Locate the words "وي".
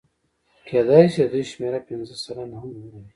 2.91-3.01